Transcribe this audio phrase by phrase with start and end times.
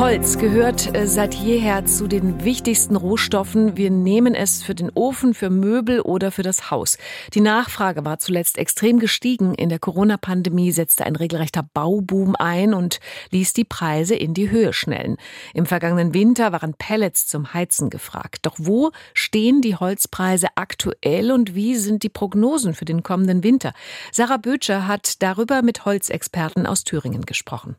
[0.00, 3.76] Holz gehört äh, seit jeher zu den wichtigsten Rohstoffen.
[3.76, 6.96] Wir nehmen es für den Ofen, für Möbel oder für das Haus.
[7.34, 9.54] Die Nachfrage war zuletzt extrem gestiegen.
[9.54, 12.98] In der Corona-Pandemie setzte ein regelrechter Bauboom ein und
[13.30, 15.18] ließ die Preise in die Höhe schnellen.
[15.52, 18.46] Im vergangenen Winter waren Pellets zum Heizen gefragt.
[18.46, 23.74] Doch wo stehen die Holzpreise aktuell und wie sind die Prognosen für den kommenden Winter?
[24.12, 27.76] Sarah Bötscher hat darüber mit Holzexperten aus Thüringen gesprochen.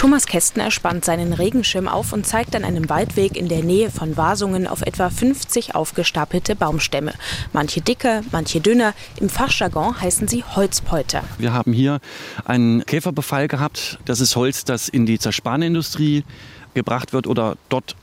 [0.00, 4.16] Thomas Kästner spannt seinen Regenschirm auf und zeigt an einem Waldweg in der Nähe von
[4.16, 7.12] Wasungen auf etwa 50 aufgestapelte Baumstämme.
[7.52, 8.94] Manche dicker, manche dünner.
[9.20, 11.22] Im Fachjargon heißen sie Holzpolter.
[11.36, 12.00] Wir haben hier
[12.46, 13.98] einen Käferbefall gehabt.
[14.06, 16.24] Das ist Holz, das in die Zerspanindustrie
[16.72, 17.94] gebracht wird oder dort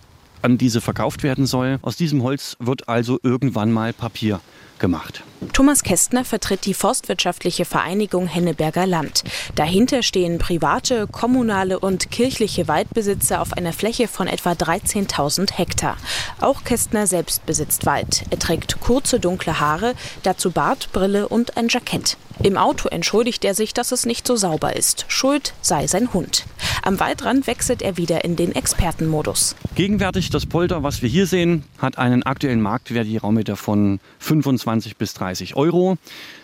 [0.43, 1.79] an diese verkauft werden soll.
[1.81, 4.39] Aus diesem Holz wird also irgendwann mal Papier
[4.79, 5.23] gemacht.
[5.53, 9.23] Thomas Kästner vertritt die Forstwirtschaftliche Vereinigung Henneberger Land.
[9.55, 15.97] Dahinter stehen private, kommunale und kirchliche Waldbesitzer auf einer Fläche von etwa 13.000 Hektar.
[16.39, 18.23] Auch Kästner selbst besitzt Wald.
[18.29, 22.17] Er trägt kurze dunkle Haare, dazu Bart, Brille und ein Jackett.
[22.43, 25.05] Im Auto entschuldigt er sich, dass es nicht so sauber ist.
[25.07, 26.45] Schuld sei sein Hund.
[26.87, 29.57] Am Waldrand wechselt er wieder in den Expertenmodus.
[29.75, 34.95] Gegenwärtig das Polter, was wir hier sehen, hat einen aktuellen Marktwert je Raummeter von 25
[34.95, 35.97] bis 30 Euro.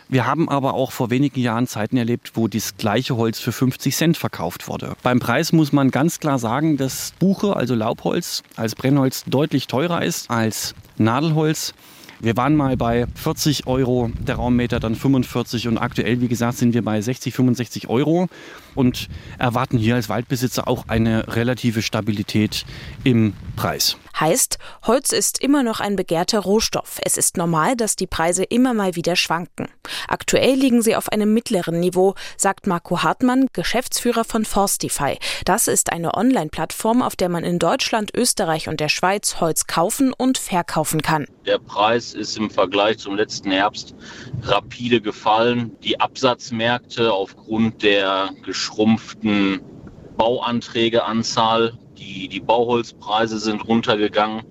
[0.10, 3.96] Wir haben aber auch vor wenigen Jahren Zeiten erlebt, wo das gleiche Holz für 50
[3.96, 4.98] Cent verkauft wurde.
[5.02, 10.04] Beim Preis muss man ganz klar sagen, dass Buche, also Laubholz, als Brennholz deutlich teurer
[10.04, 11.74] ist als Nadelholz.
[12.24, 16.74] Wir waren mal bei 40 Euro der Raummeter, dann 45 und aktuell, wie gesagt, sind
[16.74, 18.30] wir bei 60, 65 Euro
[18.76, 22.66] und erwarten hier als Waldbesitzer auch eine relative Stabilität
[23.04, 23.98] im Preis.
[24.24, 24.58] Heißt,
[24.88, 26.98] Holz ist immer noch ein begehrter Rohstoff.
[27.04, 29.68] Es ist normal, dass die Preise immer mal wieder schwanken.
[30.08, 35.20] Aktuell liegen sie auf einem mittleren Niveau, sagt Marco Hartmann, Geschäftsführer von Forstify.
[35.44, 40.14] Das ist eine Online-Plattform, auf der man in Deutschland, Österreich und der Schweiz Holz kaufen
[40.14, 41.26] und verkaufen kann.
[41.46, 43.94] Der Preis ist im Vergleich zum letzten Herbst
[44.44, 45.76] rapide gefallen.
[45.84, 49.60] Die Absatzmärkte aufgrund der geschrumpften
[50.16, 54.44] Bauanträgeanzahl die, die Bauholzpreise sind runtergegangen.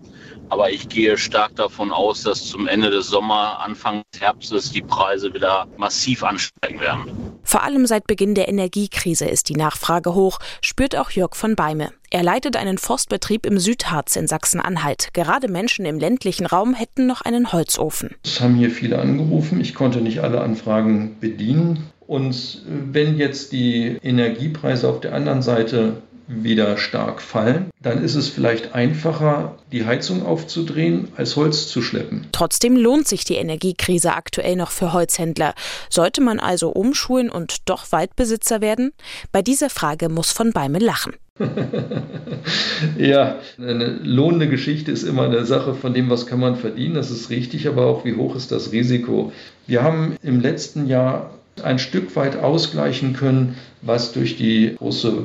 [0.49, 4.83] Aber ich gehe stark davon aus, dass zum Ende des Sommer, Anfang des Herbstes die
[4.83, 7.33] Preise wieder massiv ansteigen werden.
[7.43, 11.91] Vor allem seit Beginn der Energiekrise ist die Nachfrage hoch, spürt auch Jörg von Beime.
[12.11, 15.15] Er leitet einen Forstbetrieb im Südharz in Sachsen-Anhalt.
[15.15, 18.11] Gerade Menschen im ländlichen Raum hätten noch einen Holzofen.
[18.23, 19.59] Es haben hier viele angerufen.
[19.61, 21.91] Ich konnte nicht alle Anfragen bedienen.
[22.07, 28.29] Und wenn jetzt die Energiepreise auf der anderen Seite wieder stark fallen, dann ist es
[28.29, 32.27] vielleicht einfacher, die Heizung aufzudrehen, als Holz zu schleppen.
[32.33, 35.55] Trotzdem lohnt sich die Energiekrise aktuell noch für Holzhändler.
[35.91, 38.93] Sollte man also umschulen und doch Waldbesitzer werden?
[39.33, 41.15] Bei dieser Frage muss von Beime lachen.
[42.99, 47.11] ja, eine lohnende Geschichte ist immer eine Sache von dem, was kann man verdienen, das
[47.11, 49.33] ist richtig, aber auch wie hoch ist das Risiko.
[49.67, 51.31] Wir haben im letzten Jahr
[51.63, 55.25] ein Stück weit ausgleichen können, was durch die große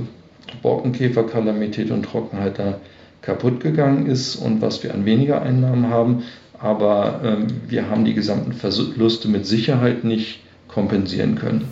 [0.62, 2.80] Borkenkäferkalamität und Trockenheit da
[3.22, 6.24] kaputt gegangen ist und was wir an weniger Einnahmen haben.
[6.60, 11.68] Aber ähm, wir haben die gesamten Verluste mit Sicherheit nicht kompensieren können.